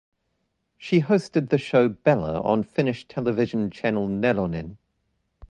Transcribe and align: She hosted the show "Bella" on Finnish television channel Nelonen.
She 0.79 1.01
hosted 1.01 1.49
the 1.49 1.59
show 1.59 1.87
"Bella" 1.87 2.41
on 2.41 2.63
Finnish 2.63 3.07
television 3.07 3.69
channel 3.69 4.07
Nelonen. 4.07 4.77